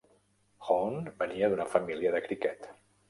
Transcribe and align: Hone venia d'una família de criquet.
Hone 0.69 1.13
venia 1.19 1.51
d'una 1.55 1.67
família 1.75 2.15
de 2.17 2.23
criquet. 2.29 2.67